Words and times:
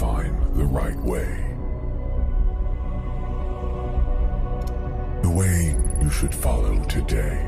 find 0.00 0.34
the 0.56 0.64
right 0.64 0.98
way. 1.00 1.28
The 5.20 5.28
way 5.28 5.76
you 6.02 6.08
should 6.08 6.34
follow 6.34 6.82
today. 6.84 7.46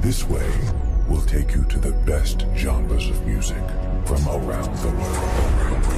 This 0.00 0.24
way 0.24 0.50
will 1.08 1.22
take 1.22 1.54
you 1.54 1.64
to 1.66 1.78
the 1.78 1.92
best 2.04 2.44
genres 2.56 3.08
of 3.08 3.24
music 3.24 3.62
from 4.04 4.26
around 4.26 4.74
the 4.78 4.90
world. 4.90 5.97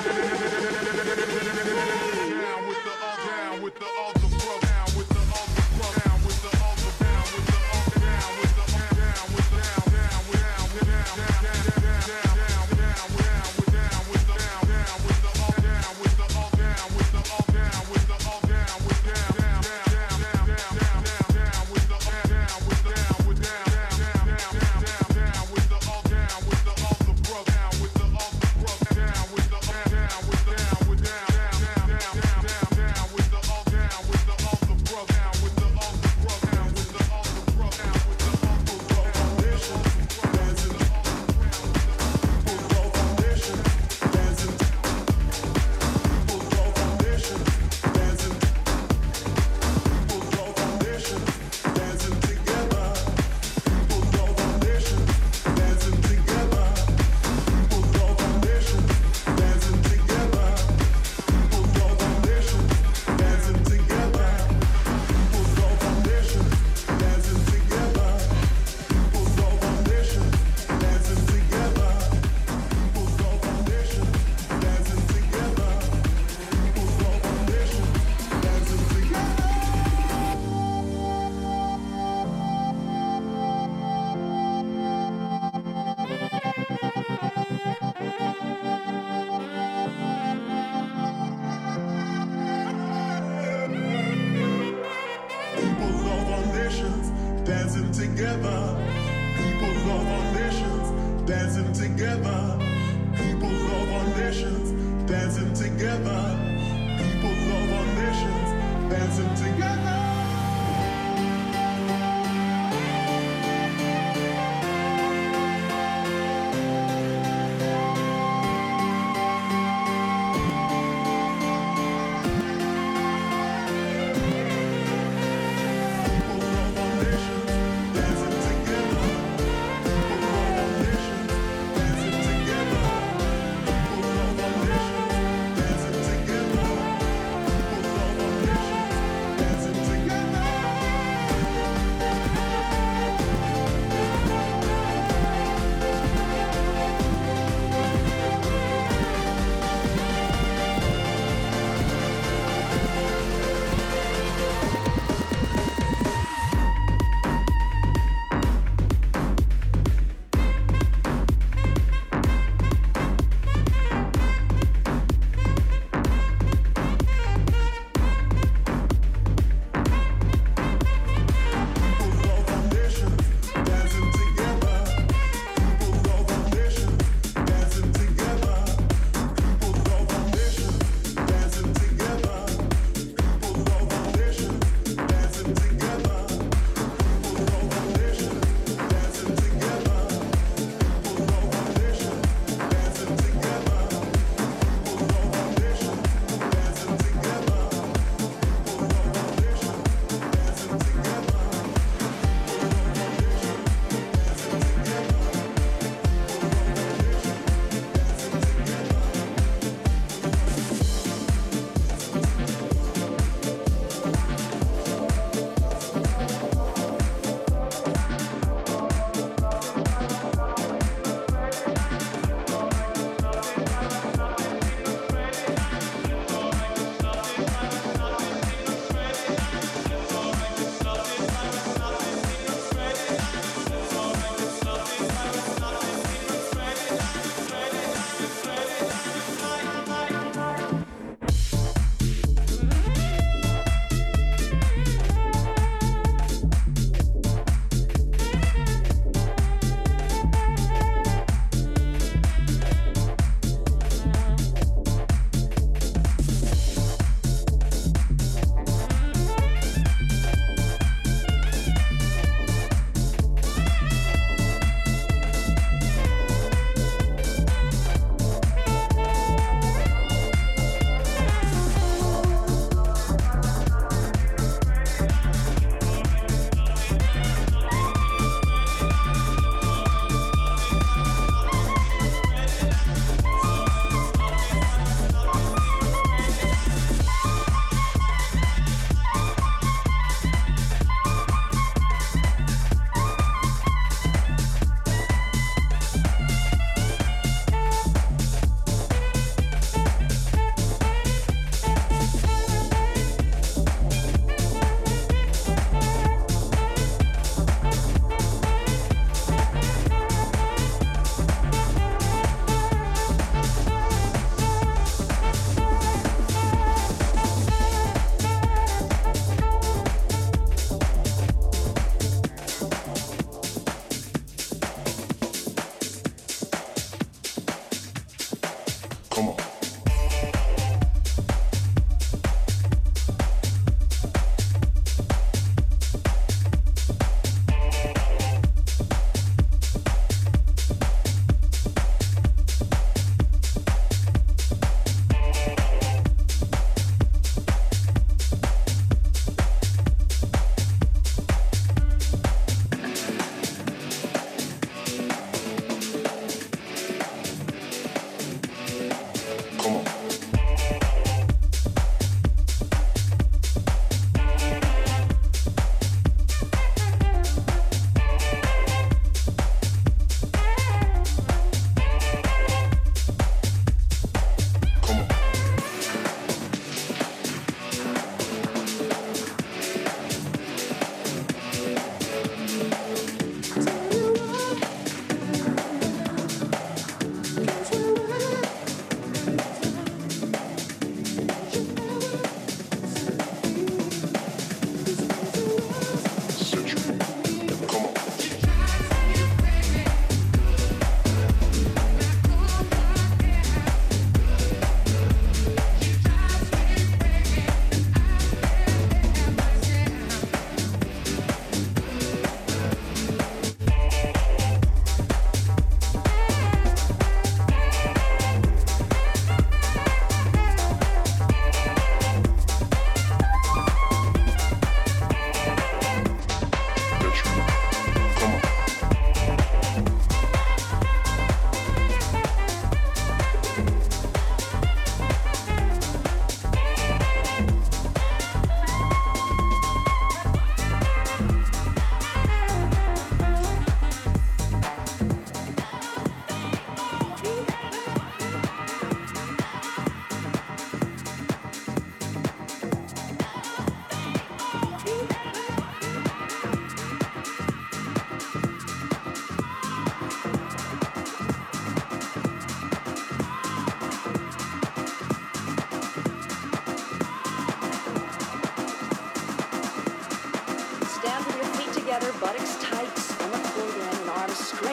with 3.73 3.79
the 3.79 3.85
all 3.85 4.20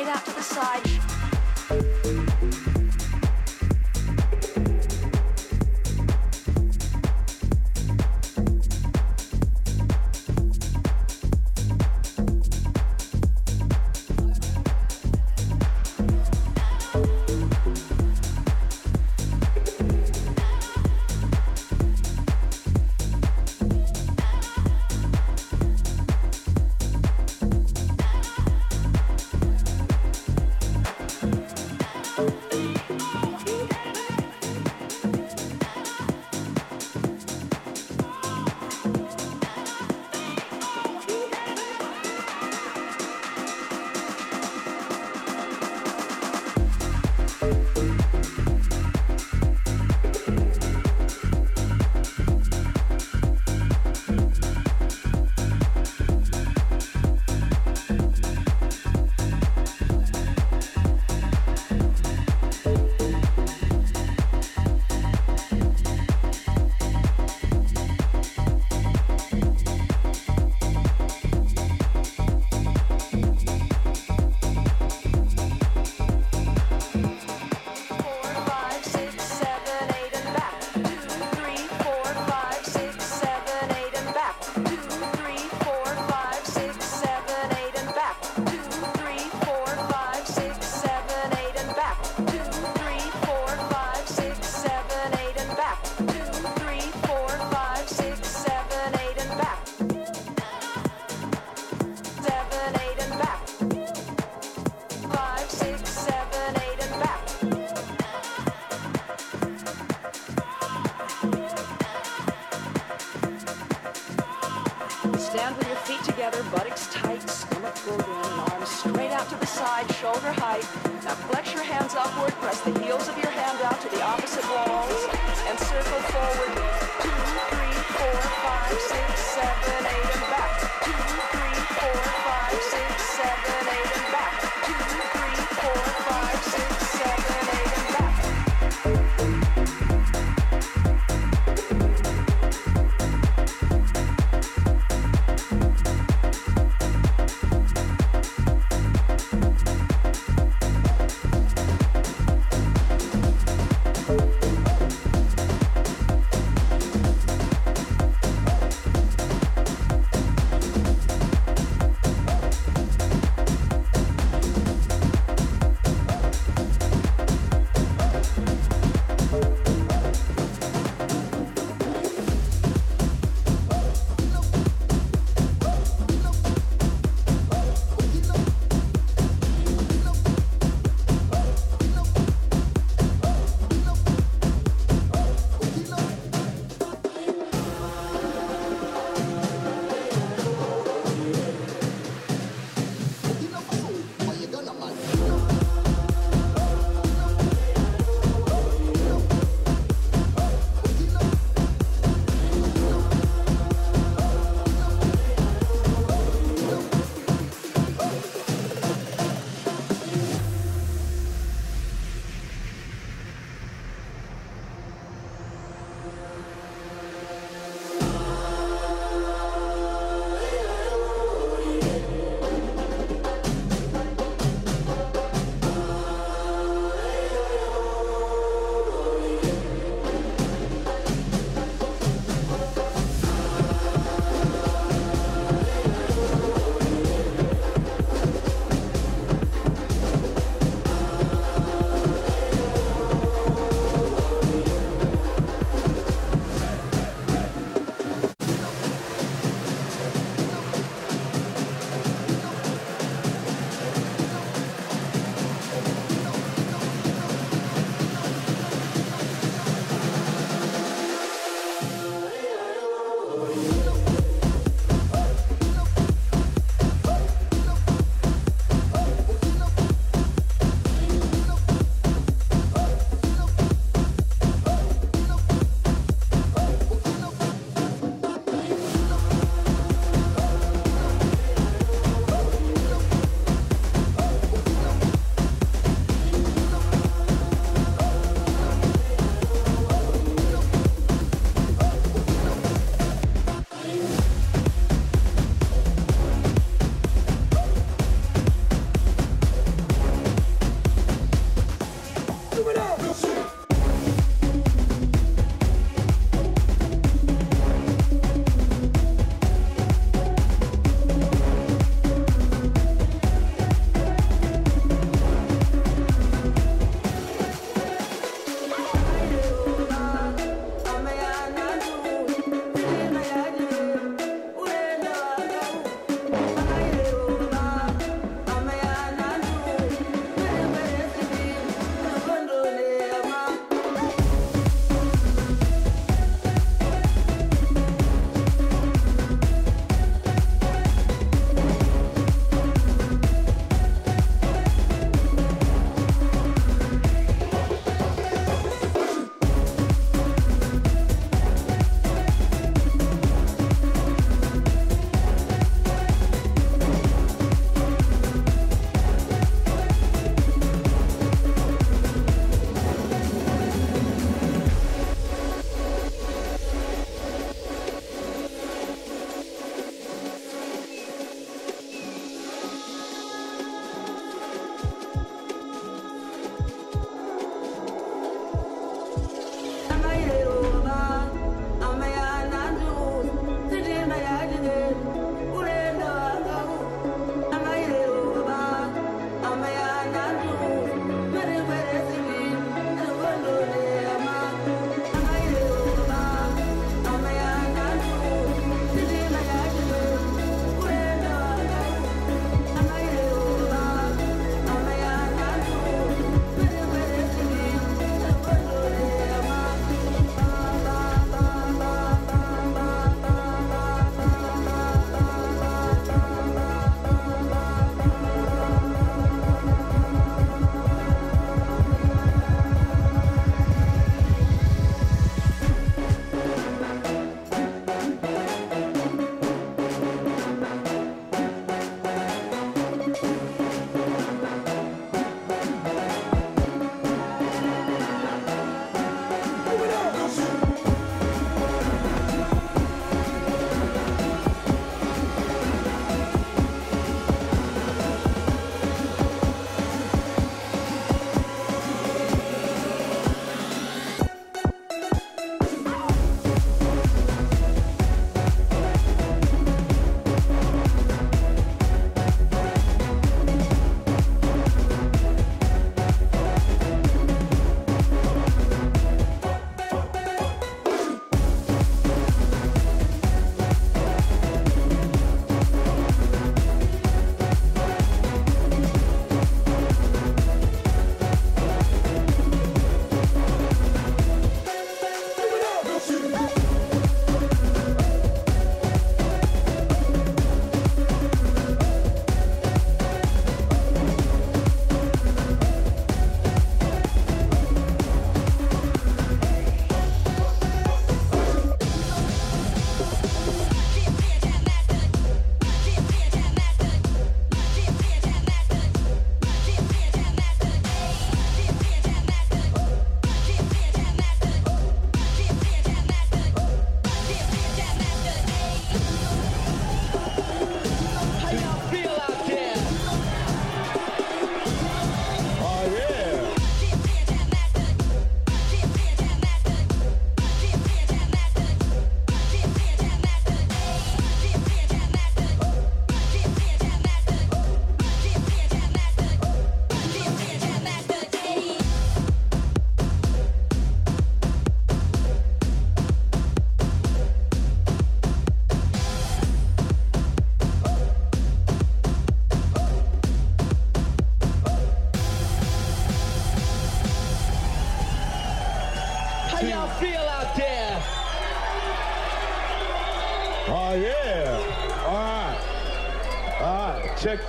out 0.09 0.25
to 0.25 0.35
the 0.35 0.43
side. 0.43 1.18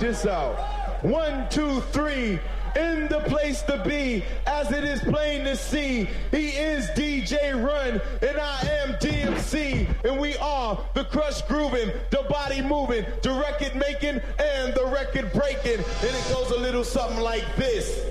This 0.00 0.24
out. 0.24 0.56
One, 1.04 1.46
two, 1.50 1.82
three. 1.92 2.40
In 2.76 3.08
the 3.08 3.20
place 3.26 3.62
to 3.62 3.82
be, 3.84 4.24
as 4.46 4.70
it 4.70 4.84
is 4.84 5.00
plain 5.00 5.44
to 5.44 5.56
see, 5.56 6.08
he 6.30 6.50
is 6.50 6.86
DJ 6.90 7.52
Run, 7.52 8.00
and 8.22 8.38
I 8.38 8.60
am 8.82 8.94
DMC, 8.94 9.88
and 10.04 10.20
we 10.20 10.36
are 10.36 10.78
the 10.94 11.04
crush 11.04 11.42
grooving, 11.42 11.90
the 12.10 12.24
body 12.30 12.62
moving, 12.62 13.04
the 13.22 13.32
record 13.32 13.74
making, 13.74 14.20
and 14.38 14.72
the 14.74 14.86
record 14.86 15.32
breaking. 15.32 15.78
And 15.80 16.16
it 16.16 16.32
goes 16.32 16.52
a 16.52 16.58
little 16.60 16.84
something 16.84 17.20
like 17.20 17.44
this, 17.56 18.08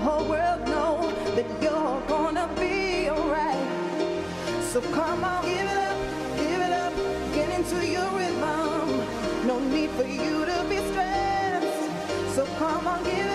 whole 0.00 0.24
world 0.24 0.66
know 0.66 1.12
that 1.36 1.46
you're 1.62 2.00
gonna 2.08 2.48
be 2.58 3.10
alright. 3.10 3.66
So 4.72 4.80
come 4.80 5.24
on, 5.24 5.44
give 5.44 5.66
it 5.74 5.78
up, 5.88 5.98
give 6.36 6.60
it 6.66 6.72
up, 6.72 6.94
get 7.34 7.48
into 7.58 7.86
your 7.86 8.10
rhythm. 8.18 9.46
No 9.46 9.58
need 9.58 9.90
for 9.90 10.04
you 10.04 10.44
to 10.46 10.64
be 10.68 10.78
stressed. 10.90 12.34
So 12.34 12.46
come 12.58 12.86
on, 12.86 13.04
give 13.04 13.29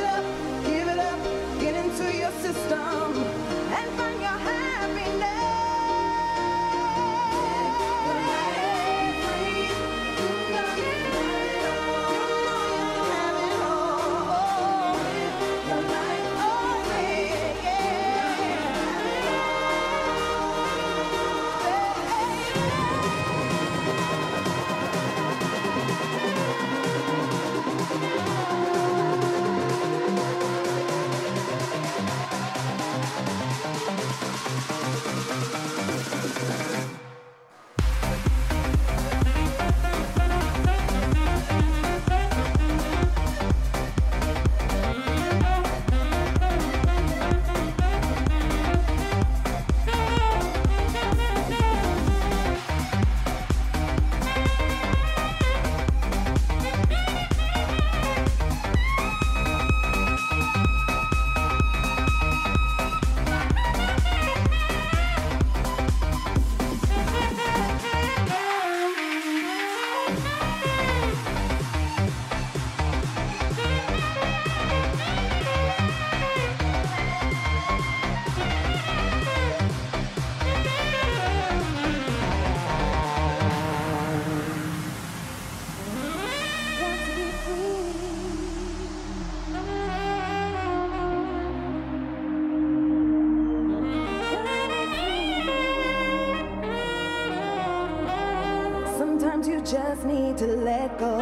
just 99.66 100.06
need 100.06 100.38
to 100.38 100.46
let 100.46 101.00
go. 101.00 101.18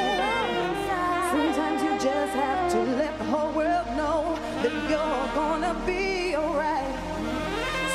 Sometimes 1.33 1.83
you 1.83 1.91
just 1.99 2.35
have 2.35 2.71
to 2.71 2.79
let 2.79 3.19
the 3.19 3.25
whole 3.25 3.53
world 3.53 3.87
know 3.97 4.39
that 4.63 4.73
you're 4.89 5.35
gonna 5.35 5.75
be 5.85 6.37
alright. 6.37 6.95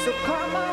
So 0.04 0.12
come 0.26 0.56
on. 0.56 0.73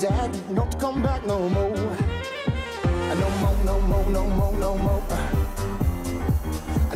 Jack, 0.00 0.32
don't 0.54 0.72
you 0.72 0.78
come 0.80 1.02
back 1.02 1.26
no 1.26 1.46
more. 1.50 1.76
No 3.20 3.28
more, 3.42 3.56
no 3.66 3.80
more, 3.80 4.06
no 4.10 4.26
more, 4.26 4.52
no 4.54 4.74
more. 4.74 5.02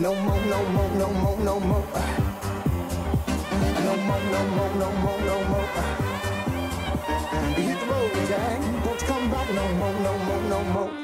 No 0.00 0.14
more, 0.14 0.40
no 0.46 0.64
more, 0.70 0.90
no 0.96 1.12
more, 1.12 1.38
no 1.38 1.61
more. 1.61 1.86
No 3.84 3.96
more, 4.07 4.20
no 4.32 4.46
more, 4.57 4.74
no 4.80 4.90
more, 5.02 5.20
no 5.20 5.36
more. 5.50 5.68
Hit 7.57 7.78
the 7.78 7.86
road, 7.92 8.12
Jack. 8.26 8.61
Don't 8.84 9.00
come 9.00 9.30
back 9.30 9.52
no 9.52 9.68
more, 9.74 9.92
no 9.92 10.18
more, 10.24 10.42
no 10.48 10.64
more. 10.72 11.03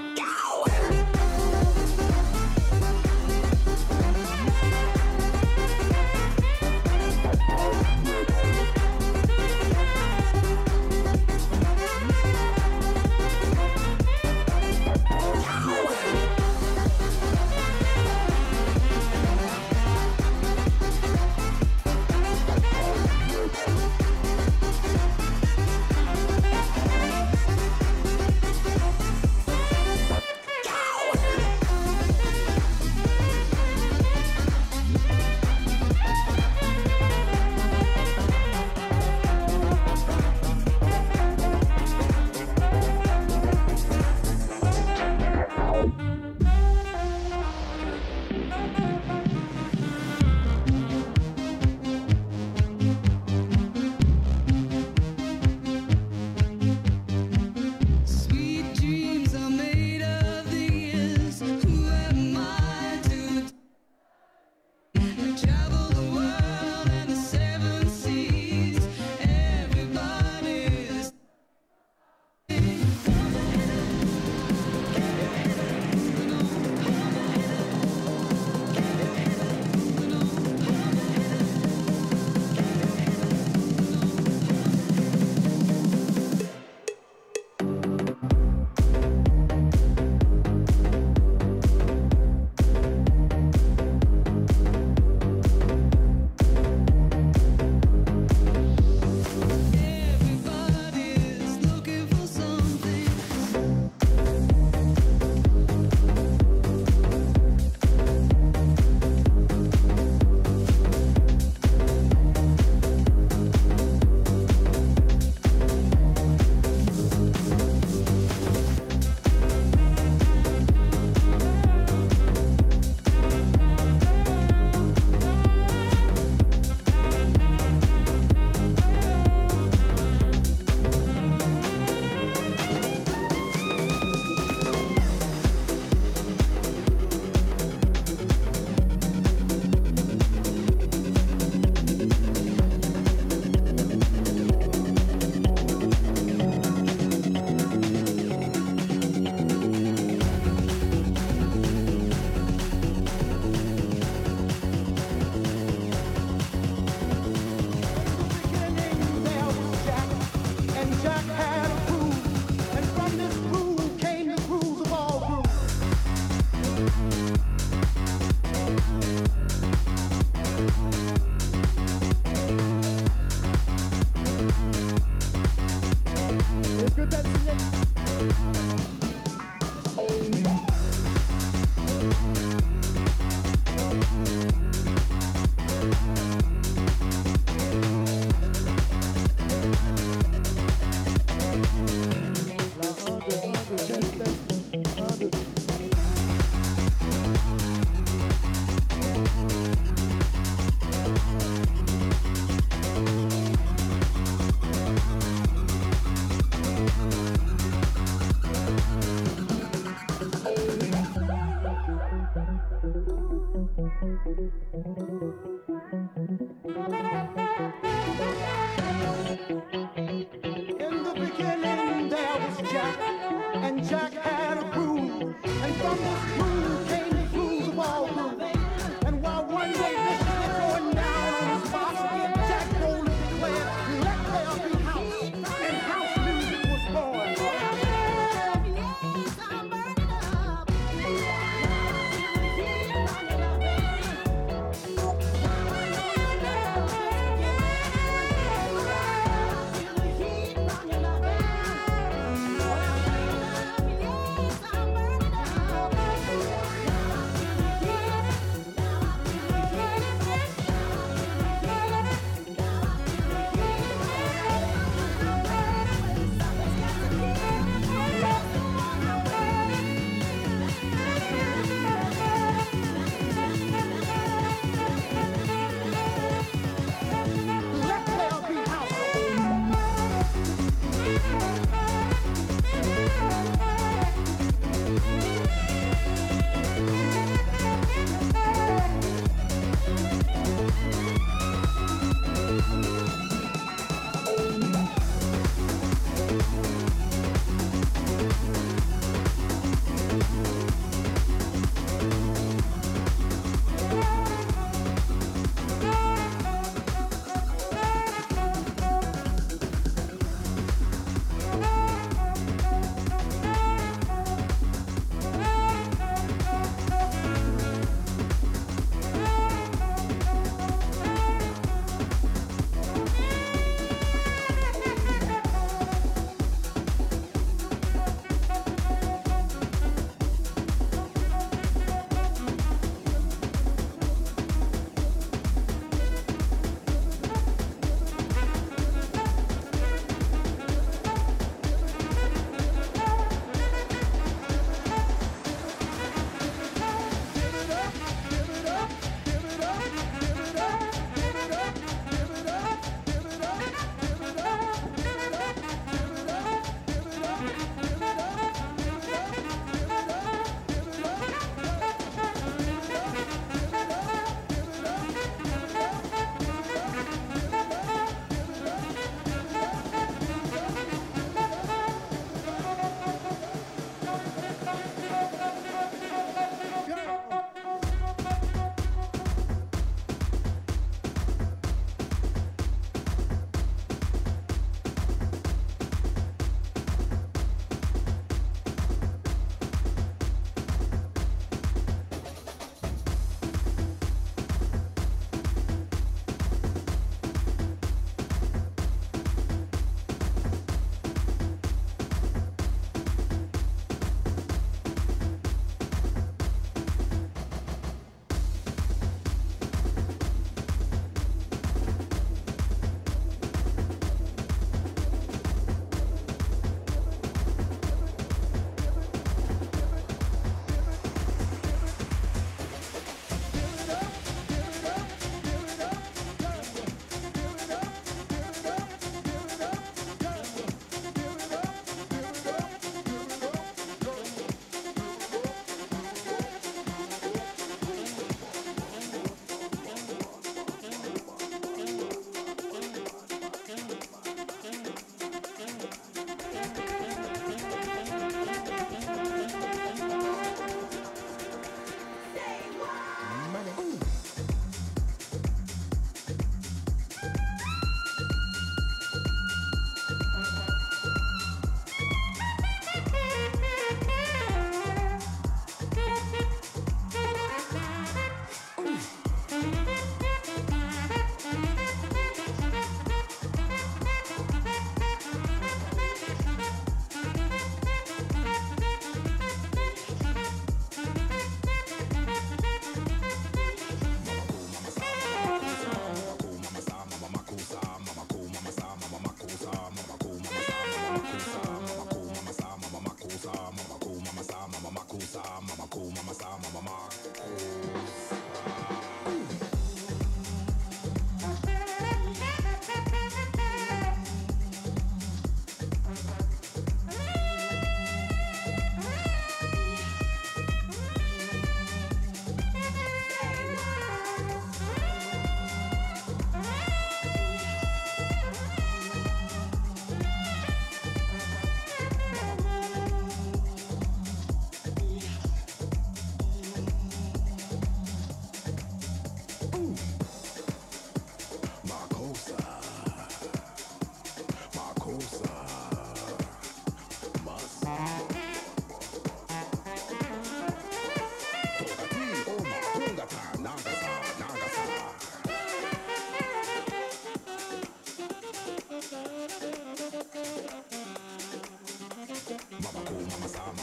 Mama 552.82 553.04
cool, 553.04 553.20
mama 553.28 553.48
star, 553.48 553.79